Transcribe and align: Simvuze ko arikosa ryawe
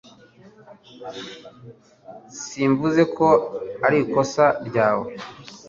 Simvuze 2.43 3.01
ko 3.15 3.27
arikosa 3.87 4.45
ryawe 4.67 5.07